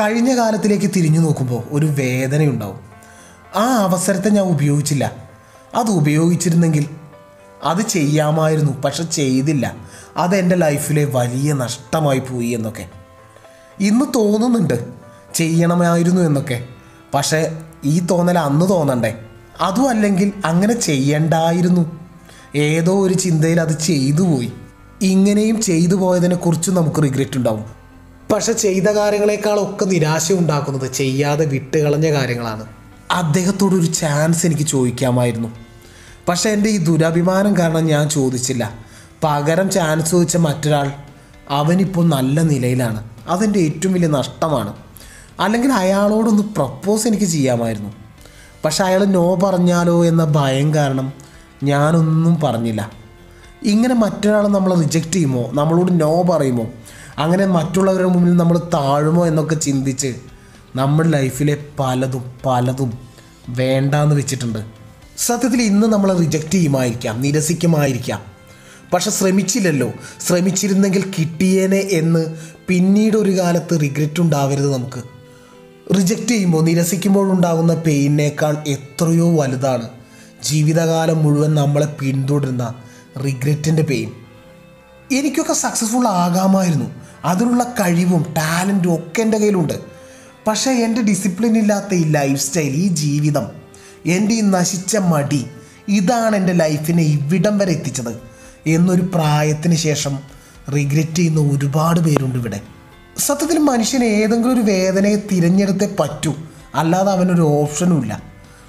കഴിഞ്ഞ 0.00 0.36
കാലത്തിലേക്ക് 0.36 0.86
തിരിഞ്ഞു 0.96 1.20
നോക്കുമ്പോൾ 1.20 1.62
ഒരു 1.70 1.86
വേദനയുണ്ടാവും. 1.86 2.80
ആ 3.56 3.76
അവസരത്തെ 3.76 4.30
ഞാൻ 4.30 4.44
ഉപയോഗിച്ചില്ല. 4.44 5.12
അത് 5.74 5.90
ഉപയോഗിച്ചിരുന്നെങ്കിൽ 5.90 6.86
അത് 7.64 7.82
ചെയ്യാമായിരുന്നു 7.82 8.72
പക്ഷെ 8.72 9.02
ചെയ്തില്ല. 9.02 9.76
അത് 10.16 10.36
എന്റെ 10.36 10.56
ലൈഫിലെ 10.56 11.04
വലിയ 11.04 11.52
നഷ്ടമായി 11.52 12.18
പോയി 12.18 12.46
എന്നൊക്കെ. 12.46 12.86
ഇന്ന് 13.80 14.04
തോന്നുന്നുണ്ട് 14.14 14.84
ചെയ്യണമായിരുന്നു 15.34 16.22
എന്നൊക്കെ. 16.22 16.64
പക്ഷേ 17.14 17.58
ഈ 17.84 18.00
തോന്നൽ 18.00 18.38
അന്ന് 18.38 18.68
തോന്നണ്ടേ? 18.68 19.24
അതും 19.60 19.88
അല്ലെങ്കിൽ 19.88 20.32
അങ്ങനെ 20.44 20.80
ചെയ്യണ്ടായിരുന്നു. 20.80 22.00
ഏതോ 22.56 23.06
ഒരു 23.06 23.14
ചിന്തയിൽ 23.14 23.60
അത് 23.60 23.80
ചെയ്തു 23.80 24.22
പോയി. 24.22 24.52
ഇങ്ങനെയും 25.02 25.62
ചെയ്തു 25.62 25.94
പോയതിനെക്കുറിച്ച് 25.94 26.70
നമുക്ക് 26.70 27.02
റിഗ്രറ്റ് 27.02 27.36
ഉണ്ടാവും. 27.36 27.81
പക്ഷെ 28.32 28.52
ചെയ്ത 28.52 28.84
കാര്യങ്ങളെക്കാളൊക്കെ 28.84 29.84
നിരാശ 29.84 30.32
ഉണ്ടാക്കുന്നത് 30.32 30.92
ചെയ്യാതെ 30.92 31.44
വിട്ടുകളഞ്ഞ 31.44 32.12
കാര്യങ്ങളാണ്. 32.12 32.66
അദ്ദേഹത്തോടൊരു 33.10 33.86
ചാൻസ് 33.86 34.46
എനിക്ക് 34.46 34.62
ചോദിക്കാമായിരുന്നു. 34.62 35.48
പക്ഷെ 36.28 36.50
എന്റെ 36.50 36.70
ഈ 36.70 36.76
ദുരഭിമാനം 36.76 37.58
കാരണം 37.58 37.86
ഞാൻ 37.86 38.08
ചോദിച്ചില്ല. 38.08 38.74
പകരം 39.24 39.70
ചാൻസ് 39.70 40.10
ചോദിച്ച 40.10 40.36
മറ്റൊരാൾ 40.36 40.92
അവനിപ്പോൾ 41.50 42.08
നല്ല 42.08 42.40
നിലയിലാണ്. 42.40 43.04
അതെന്റെ 43.28 43.58
ഏറ്റവും 43.58 43.94
വലിയ 43.94 44.08
നഷ്ടമാണ്. 44.08 44.72
അല്ലെങ്കിൽ 45.40 45.72
അയാളോടൊന്ന് 45.72 46.42
പ്രപ്പോസ് 46.42 47.06
എനിക്ക് 47.06 47.24
ചെയ്യാമായിരുന്നു. 47.24 47.90
പക്ഷെ 48.64 48.84
അയാൾ 48.84 49.04
നോ 49.04 49.34
പറഞ്ഞാലോ 49.34 50.04
എന്ന 50.04 50.24
ഭയം 50.24 50.74
കാരണം 50.74 51.12
ഞാനൊന്നും 51.62 52.40
പറഞ്ഞില്ല. 52.40 52.90
ഇങ്ങനെ 53.62 53.94
മറ്റൊരാൾ 53.94 54.48
നമ്മളെ 54.48 54.76
റിജക്റ്റ് 54.76 55.12
ചെയ്യുമോ? 55.12 55.50
നമ്മളോട് 55.52 56.00
നോ 56.00 56.22
പറയുമോ? 56.22 56.66
അങ്ങനെ 57.18 57.46
മറ്റുള്ളവരുടെ 57.46 58.08
മുമ്പിൽ 58.08 58.36
നമ്മൾ 58.36 58.58
താഴുമോ 58.58 59.26
എന്നൊക്കെ 59.26 59.54
ചിന്തിച്ച് 59.54 60.14
നമ്മൾ 60.76 61.06
ലൈഫിലെ 61.06 61.64
പലതും 61.78 62.32
പലതും 62.46 62.98
വേണ്ടാന്ന് 63.48 64.16
വെച്ചിട്ടുണ്ട്. 64.16 64.58
സത്യത്തിൽ 65.18 65.62
ഇന്ന് 65.62 65.86
നമ്മൾ 65.86 66.16
റിജക്റ്റ് 66.16 66.50
ചെയ്യുമായിരിക്കാം 66.50 67.20
നിരസിക്കുമായിരിക്കാം. 67.20 68.22
പക്ഷെ 68.92 69.10
ശ്രമിച്ചില്ലല്ലോ. 69.10 69.92
ശ്രമിച്ചിരുന്നെങ്കിൽ 70.26 71.12
കിട്ടിയേനെ 71.18 71.76
എന്ന് 71.76 72.36
പിന്നീട് 72.68 73.16
ഒരു 73.16 73.38
കാലത്ത് 73.38 73.80
റിഗ്രറ്റ് 73.80 74.20
ഉണ്ടാവരുത് 74.20 74.72
നമുക്ക്. 74.72 75.02
റിജക്റ്റ് 75.96 76.26
ചെയ്യുമ്പോൾ 76.26 76.64
നിരസിക്കുമ്പോൾ 76.64 77.32
ഉണ്ടാകുന്ന 77.32 77.74
പെയിനേക്കാൾ 77.74 78.56
എത്രയോ 78.66 79.40
വലുതാണ് 79.40 79.88
ജീവിതകാലം 80.42 81.22
മുഴുവൻ 81.22 81.54
നമ്മളെ 81.54 81.86
പിന്തുടരുന്ന 81.86 82.74
റിഗ്രറ്റിന്റെ 83.24 83.82
പെയിൻ 83.82 84.12
എനിക്കൊക്കെ 85.12 85.52
സക്സസ്ഫുൾ 85.52 86.08
ആകാമായിരുന്നു. 86.08 87.01
അതിനുള്ള 87.24 87.64
കഴിവും 87.64 88.22
ടാലന്റും 88.22 88.94
ഒക്കെ 88.94 89.22
എന്റെ 89.22 89.38
കയ്യിലുണ്ട്. 89.38 89.72
പക്ഷേ 90.46 90.70
എന്റെ 90.70 91.02
ഡിസിപ്ലിൻ 91.02 91.58
ഇല്ലാത്ത 91.58 91.94
ഈ 91.94 92.04
ലൈഫ് 92.04 92.40
സ്റ്റൈൽ 92.40 92.72
ഈ 92.72 92.88
ജീവിതം 92.88 93.46
എന്റെ 94.06 94.34
ഈ 94.34 94.40
നശിച്ച 94.40 94.96
മടി 94.96 95.46
ഇതാണ് 95.88 96.36
എന്റെ 96.36 96.52
ലൈഫിനെ 96.52 97.02
ഇവിടം 97.02 97.58
വരെ 97.58 97.72
എത്തിച്ചത്. 97.72 98.20
എന്നൊരു 98.66 99.02
പ്രായത്തിന് 99.14 99.74
ശേഷം 99.74 100.18
റിഗ്രറ്റ് 100.74 101.14
ചെയ്യുന്ന 101.14 101.40
ഒരുപാട് 101.40 102.00
പേരുണ്ട് 102.00 102.38
ഇവിടെ. 102.38 102.60
സത്യത്തിൽ 103.18 103.58
മനുഷ്യന് 103.58 104.04
ഏതെങ്കിലും 104.04 104.54
ഒരു 104.54 104.60
വേദനയെ 104.60 105.16
തിരഞ്ഞെടുത്തേ 105.16 105.96
പറ്റൂ. 106.00 106.34
അല്ലാതെ 106.74 107.12
അവനൊരു 107.12 107.42
ഓപ്ഷനും 107.42 108.02
ഇല്ല. 108.02 108.22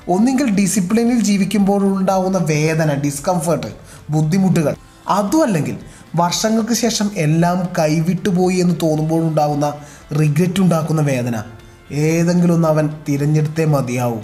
ഒന്നെങ്കിൽ 0.08 0.50
ഡിസിപ്ലിനിൽ 0.50 1.20
ജീവിക്കുമ്പോഴുണ്ടാവുന്ന 1.20 2.38
വേദന 2.38 2.94
ഡിസ്കംഫേർട്ട് 2.94 3.68
ബുദ്ധിമുട്ടുകൾ. 4.10 4.76
അതും 5.08 5.44
അല്ലെങ്കിൽ 5.44 5.78
വർഷങ്ങൾക്ക് 6.16 6.74
ശേഷം 6.74 7.12
എല്ലാം 7.16 7.70
കൈവിട്ടുപോയി 7.80 8.56
എന്ന് 8.56 8.76
തോന്നുമ്പോഴുണ്ടാകുന്ന 8.84 9.74
റിഗ്രറ്റ് 10.20 10.60
ഉണ്ടാക്കുന്ന 10.60 11.02
വേദന. 11.02 11.44
ഏതെങ്കിലും 11.92 12.54
ഒന്ന് 12.54 12.68
അവൻ 12.68 12.90
തിരഞ്ഞെടുത്തേ 13.10 13.66
മതിയാവും. 13.66 14.24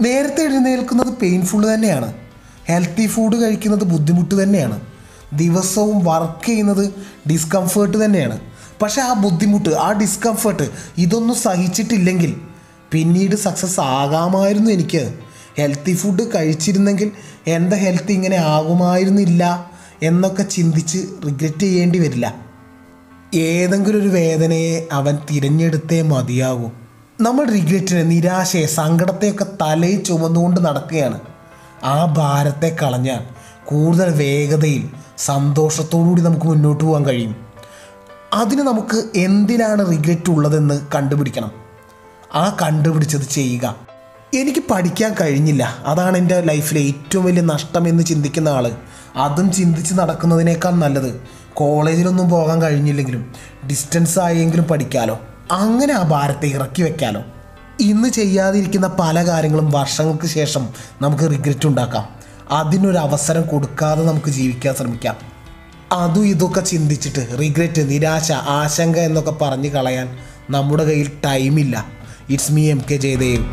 നേരത്തെ 0.00 0.42
എഴുന്നേൽക്കുന്നത് 0.42 1.06
പെയിൻഫുൾ 1.06 1.74
തന്നെയാണ്. 1.74 2.12
ഹെൽത്തി 2.68 3.06
ഫുഡ് 3.06 3.36
കഴിക്കുന്നത് 3.36 3.84
ബുദ്ധിമുട്ട് 3.84 4.42
തന്നെയാണ്. 4.42 4.80
ദിവസവും 5.32 6.04
വർക്ക് 6.04 6.46
ചെയ്യുന്നത് 6.46 6.94
ഡിസ്കംഫേർട്ട് 7.30 8.04
തന്നെയാണ്. 8.04 8.40
പക്ഷേ 8.82 9.02
ആ 9.02 9.12
ബുദ്ധിമുട്ട് 9.12 9.68
ആ 9.68 9.92
ഡിസ്കംഫേർട്ട് 9.92 10.70
ഇതൊന്നും 10.98 11.36
സഹിച്ചിട്ടില്ലെങ്കിൽ 11.36 12.40
പിന്നീട് 12.92 13.36
സക്സസ് 13.36 13.80
ആകാമായിരുന്നു 13.80 14.70
എനിക്ക്. 14.70 15.14
ഹെൽത്തി 15.58 15.94
ഫുഡ് 15.94 16.34
കഴിച്ചിരുന്നെങ്കിൽ 16.34 17.10
എന്റെ 17.46 17.76
ഹെൽത്ത് 17.76 18.12
ഇങ്ങനെ 18.12 18.36
ആകുമായിരുന്നില്ല. 18.36 19.71
എന്നൊക്കെ 20.02 20.42
ചിന്തിച്ച് 20.42 20.98
റിഗ്രറ്റ് 21.26 21.60
ചെയ്യേണ്ടി 21.60 21.98
വരില്ല. 21.98 22.34
ഏതെങ്കിലും 23.34 24.00
ഒരു 24.00 24.08
വേദനയെ 24.08 24.88
അവൻ 24.92 25.18
തിരഞ്ഞെടുത്തേ 25.30 26.02
മതിയാകൂ 26.02 26.70
നമ്മൾ 27.20 27.44
റിഗ്രറ്റിനെ 27.44 28.02
നിരാശയെ 28.02 28.66
സങ്കടത്തെയൊക്കെ 28.66 29.46
തലയിൽ 29.62 30.02
ചുമന്നുകൊണ്ട് 30.02 30.60
നടക്കുകയാണ്. 30.60 31.20
ആ 31.84 32.04
ഭാരത്തെ 32.04 32.76
കളഞ്ഞാൽ 32.82 33.18
കൂടുതൽ 33.64 34.14
വേഗതയിൽ 34.14 34.88
സന്തോഷത്തോടുകൂടി 35.18 36.22
നമുക്ക് 36.22 36.46
മുന്നോട്ട് 36.46 36.84
പോകാൻ 36.84 37.06
കഴിയും. 37.06 37.36
അതിന് 38.32 38.60
നമുക്ക് 38.60 39.18
എന്തിനാണ് 39.18 39.90
റിഗ്രറ്റ് 39.90 40.30
ഉള്ളതെന്ന് 40.30 40.80
കണ്ടുപിടിക്കണം. 40.94 41.50
ആ 42.34 42.56
കണ്ടുപിടിച്ചത് 42.62 43.22
ചെയ്യുക. 43.22 43.76
എനിക്ക് 44.34 44.60
പഠിക്കാൻ 44.70 45.14
കഴിഞ്ഞില്ല. 45.20 45.76
അതാണ് 45.86 46.18
എന്റെ 46.18 46.40
ലൈഫിലെ 46.40 46.80
ഏറ്റവും 46.80 47.24
വലിയ 47.24 47.42
നഷ്ടമെന്ന് 47.42 48.02
ചിന്തിക്കുന്ന 48.02 48.48
ആൾ 48.48 48.70
അതും 49.16 49.52
ചിന്തിച്ച് 49.52 49.94
നടക്കുന്നതിനേക്കാൾ 49.94 50.70
നല്ലത്. 50.70 51.20
കോളേജിലൊന്നും 51.54 52.30
പോകാൻ 52.30 52.62
കഴിഞ്ഞില്ലെങ്കിലും 52.62 53.32
ഡിസ്റ്റൻസ് 53.70 54.18
ആയെങ്കിലും 54.18 54.64
പഠിക്കാലോ. 54.64 55.20
അങ്ങനെ 55.50 55.94
ആ 55.94 56.02
ഭാരത്തെ 56.02 56.46
ഇറക്കി 56.46 56.82
വെക്കാലോ. 56.82 57.22
ഇന്ന് 57.80 58.08
ചെയ്യാതിരിക്കുന്ന 58.08 58.96
പല 59.00 59.26
കാര്യങ്ങളും 59.28 59.70
വർഷങ്ങൾക്ക് 59.70 60.26
ശേഷം 60.26 60.68
നമുക്ക് 61.02 61.24
റിഗ്രറ്റ് 61.24 61.66
ഉണ്ടാക്കാം. 61.66 62.08
അതിനൊരു 62.50 62.98
അവസരം 62.98 63.42
കൊടുക്കാതെ 63.42 64.04
നമുക്ക് 64.04 64.30
ജീവിക്കാൻ 64.30 64.74
ശ്രമിക്കാം. 64.74 65.16
അതും 65.92 66.26
ഇതൊക്കെ 66.26 66.60
ചിന്തിച്ചിട്ട് 66.60 67.38
റിഗ്രറ്റ് 67.40 67.90
നിരാശ 67.90 68.32
ആശങ്ക 68.32 68.96
എന്നൊക്കെ 68.96 69.30
പറഞ്ഞു 69.30 69.68
കളയാൻ 69.68 70.18
നമ്മുടെ 70.50 70.84
കയ്യിൽ 70.84 71.10
ടൈമില്ല 71.24 71.86
it's 72.30 72.52
me 72.52 72.70
M 72.70 72.82
K 72.90 72.94
Jayadev 72.96 73.44